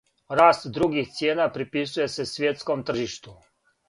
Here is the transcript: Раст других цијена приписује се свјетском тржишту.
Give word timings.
Раст 0.37 0.63
других 0.77 1.11
цијена 1.17 1.45
приписује 1.57 2.07
се 2.13 2.25
свјетском 2.31 2.81
тржишту. 2.89 3.35